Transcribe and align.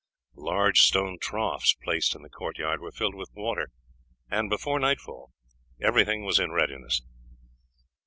Large 0.33 0.81
stone 0.81 1.19
troughs 1.21 1.75
placed 1.75 2.15
in 2.15 2.23
the 2.23 2.29
court 2.31 2.57
yard 2.57 2.81
were 2.81 2.91
filled 2.91 3.13
with 3.13 3.29
water, 3.35 3.69
and 4.31 4.49
before 4.49 4.79
nightfall 4.79 5.29
everything 5.79 6.23
was 6.25 6.39
in 6.39 6.51
readiness. 6.51 7.03